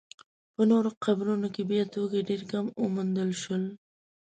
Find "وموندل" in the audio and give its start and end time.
2.83-3.29